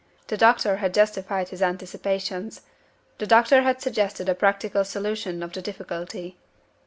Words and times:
The 0.29 0.35
doctor 0.35 0.77
had 0.77 0.95
justified 0.95 1.49
his 1.49 1.61
anticipations. 1.61 2.61
The 3.19 3.27
doctor 3.27 3.61
had 3.61 3.83
suggested 3.83 4.29
a 4.29 4.33
practical 4.33 4.83
solution 4.83 5.43
of 5.43 5.53
the 5.53 5.61
difficulty. 5.61 6.37